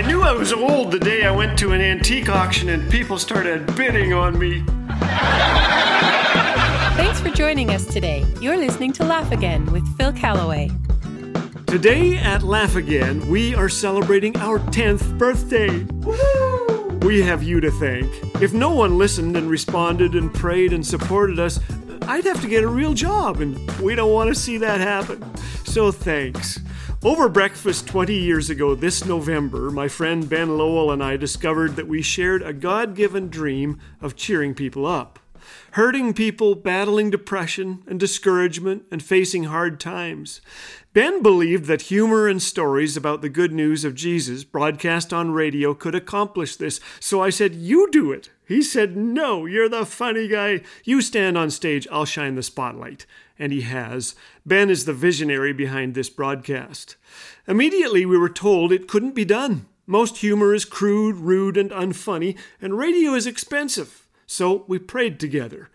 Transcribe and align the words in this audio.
I 0.00 0.02
knew 0.02 0.22
I 0.22 0.32
was 0.32 0.50
old 0.50 0.92
the 0.92 0.98
day 0.98 1.26
I 1.26 1.30
went 1.30 1.58
to 1.58 1.72
an 1.72 1.82
antique 1.82 2.30
auction 2.30 2.70
and 2.70 2.90
people 2.90 3.18
started 3.18 3.66
bidding 3.76 4.14
on 4.14 4.38
me. 4.38 4.64
Thanks 6.96 7.20
for 7.20 7.28
joining 7.28 7.68
us 7.68 7.84
today. 7.84 8.24
You're 8.40 8.56
listening 8.56 8.94
to 8.94 9.04
Laugh 9.04 9.30
Again 9.30 9.70
with 9.70 9.86
Phil 9.98 10.14
Callaway. 10.14 10.70
Today 11.66 12.16
at 12.16 12.42
Laugh 12.42 12.76
Again, 12.76 13.28
we 13.28 13.54
are 13.54 13.68
celebrating 13.68 14.34
our 14.38 14.58
10th 14.58 15.18
birthday. 15.18 15.84
We 17.06 17.20
have 17.20 17.42
you 17.42 17.60
to 17.60 17.70
thank. 17.70 18.10
If 18.40 18.54
no 18.54 18.70
one 18.70 18.96
listened 18.96 19.36
and 19.36 19.50
responded 19.50 20.14
and 20.14 20.32
prayed 20.32 20.72
and 20.72 20.86
supported 20.86 21.38
us, 21.38 21.60
I'd 22.08 22.24
have 22.24 22.40
to 22.40 22.48
get 22.48 22.64
a 22.64 22.68
real 22.68 22.94
job, 22.94 23.42
and 23.42 23.58
we 23.82 23.94
don't 23.96 24.14
want 24.14 24.28
to 24.30 24.34
see 24.34 24.56
that 24.56 24.80
happen. 24.80 25.22
So 25.66 25.92
thanks. 25.92 26.58
Over 27.02 27.30
breakfast 27.30 27.86
20 27.86 28.14
years 28.14 28.50
ago 28.50 28.74
this 28.74 29.06
November, 29.06 29.70
my 29.70 29.88
friend 29.88 30.28
Ben 30.28 30.58
Lowell 30.58 30.90
and 30.90 31.02
I 31.02 31.16
discovered 31.16 31.76
that 31.76 31.88
we 31.88 32.02
shared 32.02 32.42
a 32.42 32.52
God 32.52 32.94
given 32.94 33.30
dream 33.30 33.80
of 34.02 34.16
cheering 34.16 34.54
people 34.54 34.84
up. 34.84 35.18
Hurting 35.72 36.14
people 36.14 36.54
battling 36.54 37.10
depression 37.10 37.82
and 37.86 37.98
discouragement 37.98 38.84
and 38.90 39.02
facing 39.02 39.44
hard 39.44 39.78
times. 39.80 40.40
Ben 40.92 41.22
believed 41.22 41.66
that 41.66 41.82
humor 41.82 42.26
and 42.26 42.42
stories 42.42 42.96
about 42.96 43.22
the 43.22 43.28
good 43.28 43.52
news 43.52 43.84
of 43.84 43.94
Jesus 43.94 44.42
broadcast 44.42 45.12
on 45.12 45.30
radio 45.30 45.72
could 45.72 45.94
accomplish 45.94 46.56
this, 46.56 46.80
so 46.98 47.22
I 47.22 47.30
said, 47.30 47.54
You 47.54 47.88
do 47.90 48.10
it. 48.10 48.30
He 48.44 48.62
said, 48.62 48.96
No, 48.96 49.46
you're 49.46 49.68
the 49.68 49.86
funny 49.86 50.26
guy. 50.26 50.62
You 50.82 51.00
stand 51.00 51.38
on 51.38 51.50
stage, 51.50 51.86
I'll 51.92 52.04
shine 52.04 52.34
the 52.34 52.42
spotlight. 52.42 53.06
And 53.38 53.52
he 53.52 53.60
has. 53.60 54.16
Ben 54.44 54.68
is 54.68 54.84
the 54.84 54.92
visionary 54.92 55.52
behind 55.52 55.94
this 55.94 56.10
broadcast. 56.10 56.96
Immediately, 57.46 58.04
we 58.04 58.18
were 58.18 58.28
told 58.28 58.72
it 58.72 58.88
couldn't 58.88 59.14
be 59.14 59.24
done. 59.24 59.66
Most 59.86 60.18
humor 60.18 60.54
is 60.54 60.64
crude, 60.64 61.16
rude, 61.16 61.56
and 61.56 61.70
unfunny, 61.70 62.36
and 62.60 62.76
radio 62.76 63.14
is 63.14 63.26
expensive. 63.26 64.06
So 64.30 64.64
we 64.68 64.78
prayed 64.78 65.18
together. 65.18 65.70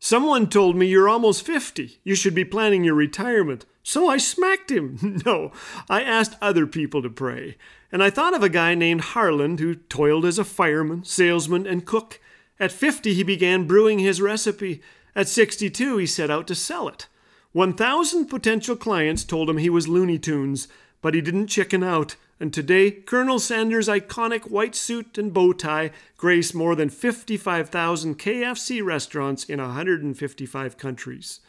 Someone 0.00 0.48
told 0.48 0.74
me 0.74 0.88
you're 0.88 1.08
almost 1.08 1.46
50. 1.46 2.00
You 2.02 2.16
should 2.16 2.34
be 2.34 2.44
planning 2.44 2.82
your 2.82 2.96
retirement. 2.96 3.66
So 3.84 4.08
I 4.08 4.16
smacked 4.16 4.68
him. 4.68 5.22
No, 5.24 5.52
I 5.88 6.02
asked 6.02 6.36
other 6.42 6.66
people 6.66 7.02
to 7.02 7.08
pray. 7.08 7.56
And 7.92 8.02
I 8.02 8.10
thought 8.10 8.34
of 8.34 8.42
a 8.42 8.48
guy 8.48 8.74
named 8.74 9.12
Harland 9.12 9.60
who 9.60 9.76
toiled 9.76 10.24
as 10.24 10.40
a 10.40 10.44
fireman, 10.44 11.04
salesman, 11.04 11.68
and 11.68 11.86
cook. 11.86 12.20
At 12.58 12.72
50, 12.72 13.14
he 13.14 13.22
began 13.22 13.68
brewing 13.68 14.00
his 14.00 14.20
recipe. 14.20 14.82
At 15.14 15.28
62, 15.28 15.98
he 15.98 16.06
set 16.06 16.32
out 16.32 16.48
to 16.48 16.56
sell 16.56 16.88
it. 16.88 17.06
1,000 17.52 18.26
potential 18.26 18.74
clients 18.74 19.22
told 19.22 19.48
him 19.48 19.58
he 19.58 19.70
was 19.70 19.86
Looney 19.86 20.18
Tunes, 20.18 20.66
but 21.00 21.14
he 21.14 21.20
didn't 21.20 21.46
chicken 21.46 21.84
out. 21.84 22.16
And 22.40 22.54
today, 22.54 22.90
Colonel 22.90 23.38
Sanders' 23.38 23.86
iconic 23.86 24.50
white 24.50 24.74
suit 24.74 25.18
and 25.18 25.30
bow 25.32 25.52
tie 25.52 25.90
grace 26.16 26.54
more 26.54 26.74
than 26.74 26.88
55,000 26.88 28.18
KFC 28.18 28.82
restaurants 28.82 29.44
in 29.44 29.60
155 29.60 30.78
countries. 30.78 31.40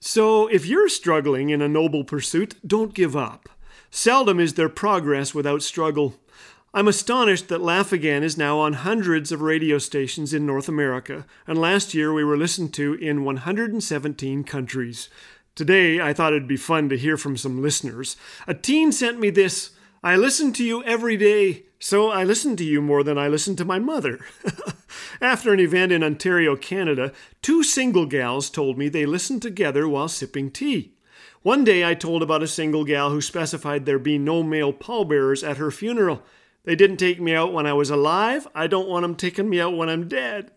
So, 0.00 0.46
if 0.46 0.64
you're 0.64 0.88
struggling 0.88 1.50
in 1.50 1.60
a 1.60 1.68
noble 1.68 2.02
pursuit, 2.02 2.54
don't 2.66 2.94
give 2.94 3.14
up. 3.14 3.50
Seldom 3.90 4.40
is 4.40 4.54
there 4.54 4.70
progress 4.70 5.34
without 5.34 5.62
struggle. 5.62 6.14
I'm 6.72 6.88
astonished 6.88 7.48
that 7.48 7.60
Laugh 7.60 7.92
Again 7.92 8.22
is 8.22 8.38
now 8.38 8.58
on 8.58 8.72
hundreds 8.72 9.30
of 9.32 9.42
radio 9.42 9.76
stations 9.76 10.32
in 10.32 10.46
North 10.46 10.68
America, 10.68 11.26
and 11.46 11.58
last 11.58 11.92
year 11.92 12.12
we 12.12 12.24
were 12.24 12.38
listened 12.38 12.72
to 12.74 12.94
in 12.94 13.24
117 13.24 14.44
countries. 14.44 15.10
Today, 15.54 16.00
I 16.00 16.14
thought 16.14 16.32
it'd 16.32 16.48
be 16.48 16.56
fun 16.56 16.88
to 16.88 16.96
hear 16.96 17.18
from 17.18 17.36
some 17.36 17.60
listeners. 17.60 18.16
A 18.46 18.54
teen 18.54 18.92
sent 18.92 19.18
me 19.18 19.28
this 19.28 19.72
I 20.02 20.14
listen 20.14 20.52
to 20.54 20.64
you 20.64 20.84
every 20.84 21.16
day, 21.16 21.64
so 21.80 22.10
I 22.10 22.22
listen 22.22 22.54
to 22.56 22.64
you 22.64 22.80
more 22.80 23.02
than 23.02 23.18
I 23.18 23.26
listen 23.26 23.56
to 23.56 23.64
my 23.64 23.80
mother. 23.80 24.20
After 25.20 25.52
an 25.52 25.58
event 25.58 25.90
in 25.90 26.04
Ontario, 26.04 26.54
Canada, 26.54 27.12
two 27.42 27.64
single 27.64 28.06
gals 28.06 28.48
told 28.48 28.78
me 28.78 28.88
they 28.88 29.06
listened 29.06 29.42
together 29.42 29.88
while 29.88 30.06
sipping 30.06 30.52
tea. 30.52 30.92
One 31.42 31.64
day 31.64 31.84
I 31.84 31.94
told 31.94 32.22
about 32.22 32.44
a 32.44 32.48
single 32.48 32.84
gal 32.84 33.10
who 33.10 33.20
specified 33.20 33.86
there 33.86 33.98
be 33.98 34.18
no 34.18 34.44
male 34.44 34.72
pallbearers 34.72 35.42
at 35.42 35.56
her 35.56 35.72
funeral. 35.72 36.22
They 36.62 36.76
didn't 36.76 36.98
take 36.98 37.20
me 37.20 37.34
out 37.34 37.52
when 37.52 37.66
I 37.66 37.72
was 37.72 37.90
alive. 37.90 38.46
I 38.54 38.68
don't 38.68 38.88
want 38.88 39.02
'em 39.02 39.16
taking 39.16 39.48
me 39.48 39.60
out 39.60 39.76
when 39.76 39.88
I'm 39.88 40.06
dead. 40.06 40.52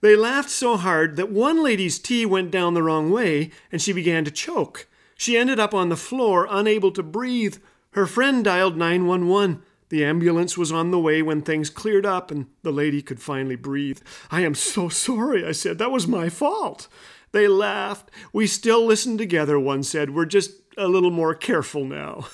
They 0.00 0.16
laughed 0.16 0.50
so 0.50 0.76
hard 0.76 1.16
that 1.16 1.30
one 1.30 1.62
lady's 1.62 1.98
tea 1.98 2.24
went 2.24 2.50
down 2.50 2.72
the 2.72 2.82
wrong 2.82 3.10
way 3.10 3.50
and 3.70 3.82
she 3.82 3.92
began 3.92 4.24
to 4.24 4.30
choke. 4.30 4.86
She 5.16 5.36
ended 5.36 5.58
up 5.58 5.74
on 5.74 5.88
the 5.88 5.96
floor, 5.96 6.46
unable 6.48 6.92
to 6.92 7.02
breathe. 7.02 7.56
Her 7.98 8.06
friend 8.06 8.44
dialed 8.44 8.76
911. 8.76 9.60
The 9.88 10.04
ambulance 10.04 10.56
was 10.56 10.70
on 10.70 10.92
the 10.92 11.00
way 11.00 11.20
when 11.20 11.42
things 11.42 11.68
cleared 11.68 12.06
up 12.06 12.30
and 12.30 12.46
the 12.62 12.70
lady 12.70 13.02
could 13.02 13.20
finally 13.20 13.56
breathe. 13.56 13.98
I 14.30 14.42
am 14.42 14.54
so 14.54 14.88
sorry, 14.88 15.44
I 15.44 15.50
said. 15.50 15.78
That 15.78 15.90
was 15.90 16.06
my 16.06 16.28
fault. 16.28 16.86
They 17.32 17.48
laughed. 17.48 18.12
We 18.32 18.46
still 18.46 18.86
listen 18.86 19.18
together, 19.18 19.58
one 19.58 19.82
said. 19.82 20.14
We're 20.14 20.26
just 20.26 20.52
a 20.76 20.86
little 20.86 21.10
more 21.10 21.34
careful 21.34 21.84
now. 21.84 22.28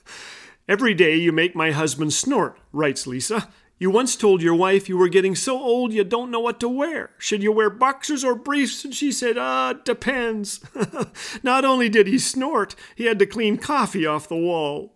Every 0.66 0.94
day 0.94 1.16
you 1.16 1.30
make 1.30 1.54
my 1.54 1.72
husband 1.72 2.14
snort, 2.14 2.58
writes 2.72 3.06
Lisa. 3.06 3.50
You 3.78 3.90
once 3.90 4.16
told 4.16 4.40
your 4.40 4.54
wife 4.54 4.88
you 4.88 4.96
were 4.96 5.08
getting 5.10 5.34
so 5.34 5.60
old 5.60 5.92
you 5.92 6.04
don't 6.04 6.30
know 6.30 6.40
what 6.40 6.58
to 6.60 6.70
wear. 6.70 7.10
Should 7.18 7.42
you 7.42 7.52
wear 7.52 7.68
boxers 7.68 8.24
or 8.24 8.34
briefs? 8.34 8.82
And 8.82 8.94
she 8.94 9.12
said, 9.12 9.36
Ah, 9.36 9.74
depends. 9.74 10.64
Not 11.42 11.66
only 11.66 11.90
did 11.90 12.06
he 12.06 12.18
snort, 12.18 12.74
he 12.94 13.04
had 13.04 13.18
to 13.18 13.26
clean 13.26 13.58
coffee 13.58 14.06
off 14.06 14.26
the 14.26 14.36
wall. 14.36 14.94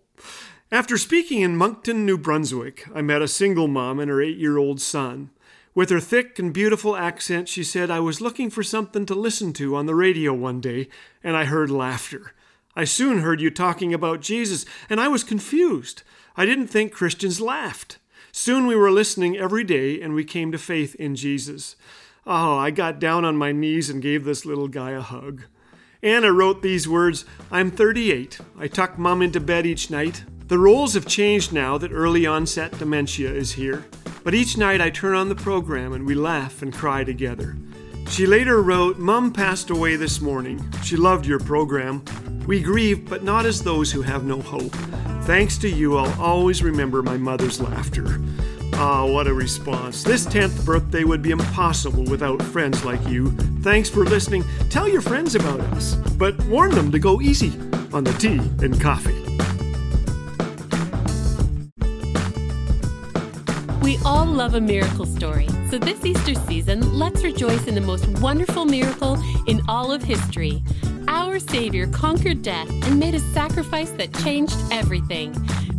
After 0.71 0.97
speaking 0.97 1.41
in 1.41 1.55
Moncton, 1.55 2.05
New 2.05 2.17
Brunswick, 2.17 2.85
I 2.93 3.01
met 3.01 3.21
a 3.21 3.27
single 3.27 3.67
mom 3.67 3.99
and 3.99 4.11
her 4.11 4.21
eight 4.21 4.37
year 4.37 4.57
old 4.57 4.81
son. 4.81 5.29
With 5.73 5.89
her 5.91 5.99
thick 5.99 6.39
and 6.39 6.53
beautiful 6.53 6.95
accent, 6.95 7.47
she 7.47 7.63
said, 7.63 7.89
I 7.89 7.99
was 7.99 8.19
looking 8.19 8.49
for 8.49 8.63
something 8.63 9.05
to 9.05 9.15
listen 9.15 9.53
to 9.53 9.75
on 9.75 9.85
the 9.85 9.95
radio 9.95 10.33
one 10.33 10.59
day, 10.59 10.89
and 11.23 11.37
I 11.37 11.45
heard 11.45 11.69
laughter. 11.69 12.33
I 12.75 12.83
soon 12.83 13.19
heard 13.19 13.39
you 13.39 13.49
talking 13.49 13.93
about 13.93 14.21
Jesus, 14.21 14.65
and 14.89 14.99
I 14.99 15.07
was 15.07 15.23
confused. 15.23 16.03
I 16.35 16.45
didn't 16.45 16.67
think 16.67 16.91
Christians 16.91 17.39
laughed. 17.39 17.97
Soon 18.31 18.67
we 18.67 18.75
were 18.75 18.91
listening 18.91 19.37
every 19.37 19.63
day, 19.63 20.01
and 20.01 20.13
we 20.13 20.25
came 20.25 20.51
to 20.51 20.57
faith 20.57 20.95
in 20.95 21.15
Jesus. 21.15 21.75
Oh, 22.25 22.57
I 22.57 22.71
got 22.71 22.99
down 22.99 23.23
on 23.23 23.37
my 23.37 23.51
knees 23.51 23.89
and 23.89 24.01
gave 24.01 24.25
this 24.25 24.45
little 24.45 24.67
guy 24.67 24.91
a 24.91 25.01
hug. 25.01 25.43
Anna 26.03 26.31
wrote 26.31 26.61
these 26.61 26.87
words 26.87 27.25
I'm 27.51 27.71
38. 27.71 28.39
I 28.59 28.67
tuck 28.67 28.99
mom 28.99 29.21
into 29.21 29.39
bed 29.39 29.65
each 29.65 29.89
night. 29.89 30.23
The 30.47 30.59
roles 30.59 30.93
have 30.93 31.07
changed 31.07 31.51
now 31.51 31.77
that 31.77 31.91
early 31.91 32.25
onset 32.25 32.77
dementia 32.77 33.31
is 33.31 33.53
here. 33.53 33.85
But 34.23 34.35
each 34.35 34.57
night 34.57 34.79
I 34.79 34.89
turn 34.89 35.15
on 35.15 35.29
the 35.29 35.35
program 35.35 35.93
and 35.93 36.05
we 36.05 36.13
laugh 36.13 36.61
and 36.61 36.73
cry 36.73 37.03
together. 37.03 37.57
She 38.09 38.25
later 38.25 38.61
wrote, 38.61 38.97
Mom 38.97 39.33
passed 39.33 39.69
away 39.69 39.95
this 39.95 40.21
morning. 40.21 40.63
She 40.83 40.95
loved 40.95 41.25
your 41.25 41.39
program. 41.39 42.03
We 42.45 42.61
grieve, 42.61 43.09
but 43.09 43.23
not 43.23 43.45
as 43.45 43.61
those 43.61 43.91
who 43.91 44.01
have 44.03 44.23
no 44.23 44.39
hope. 44.39 44.73
Thanks 45.23 45.57
to 45.57 45.69
you, 45.69 45.97
I'll 45.97 46.21
always 46.21 46.63
remember 46.63 47.03
my 47.03 47.17
mother's 47.17 47.59
laughter. 47.59 48.21
Ah, 48.79 49.03
what 49.05 49.25
a 49.25 49.33
response. 49.33 50.03
This 50.03 50.27
10th 50.27 50.63
birthday 50.63 51.03
would 51.03 51.23
be 51.23 51.31
impossible 51.31 52.03
without 52.03 52.39
friends 52.43 52.85
like 52.85 53.03
you. 53.07 53.31
Thanks 53.63 53.89
for 53.89 54.05
listening. 54.05 54.43
Tell 54.69 54.87
your 54.87 55.01
friends 55.01 55.33
about 55.33 55.59
us, 55.59 55.95
but 55.95 56.39
warn 56.45 56.75
them 56.75 56.91
to 56.91 56.99
go 56.99 57.19
easy 57.19 57.49
on 57.91 58.03
the 58.03 58.13
tea 58.19 58.37
and 58.63 58.79
coffee. 58.79 59.15
We 63.81 63.97
all 64.05 64.27
love 64.27 64.53
a 64.53 64.61
miracle 64.61 65.07
story, 65.07 65.47
so 65.71 65.79
this 65.79 66.05
Easter 66.05 66.35
season, 66.35 66.99
let's 66.99 67.23
rejoice 67.23 67.65
in 67.65 67.73
the 67.73 67.81
most 67.81 68.07
wonderful 68.19 68.65
miracle 68.65 69.17
in 69.47 69.59
all 69.67 69.91
of 69.91 70.03
history 70.03 70.61
our 71.07 71.39
Savior 71.39 71.87
conquered 71.87 72.41
death 72.41 72.69
and 72.85 72.99
made 72.99 73.15
a 73.15 73.19
sacrifice 73.19 73.89
that 73.91 74.13
changed 74.19 74.57
everything. 74.71 75.33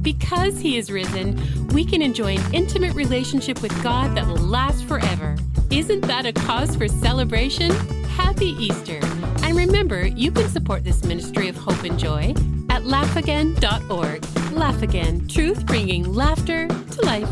Because 0.09 0.59
He 0.59 0.79
is 0.79 0.91
risen, 0.91 1.37
we 1.75 1.85
can 1.85 2.01
enjoy 2.01 2.39
an 2.39 2.55
intimate 2.55 2.95
relationship 2.95 3.61
with 3.61 3.83
God 3.83 4.17
that 4.17 4.27
will 4.27 4.39
last 4.39 4.87
forever. 4.87 5.37
Isn't 5.71 6.01
that 6.07 6.25
a 6.25 6.33
cause 6.33 6.75
for 6.75 6.89
celebration? 6.89 7.71
Happy 8.17 8.57
Easter! 8.59 9.01
And 9.43 9.55
remember, 9.55 10.07
you 10.07 10.31
can 10.33 10.49
support 10.49 10.83
this 10.83 11.05
ministry 11.05 11.49
of 11.49 11.57
hope 11.57 11.85
and 11.85 11.99
joy 11.99 12.33
at 12.71 12.85
laughagain.org. 12.85 14.53
Laugh 14.53 14.81
Again, 14.81 15.29
truth 15.29 15.67
bringing 15.67 16.11
laughter 16.15 16.69
to 16.69 17.03
life. 17.03 17.29